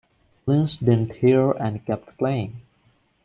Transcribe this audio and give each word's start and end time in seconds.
Linz 0.47 0.77
didn't 0.77 1.17
hear 1.17 1.51
and 1.51 1.85
kept 1.85 2.17
playing. 2.17 2.63